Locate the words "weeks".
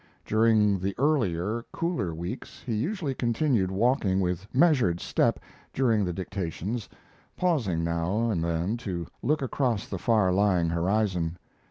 2.11-2.63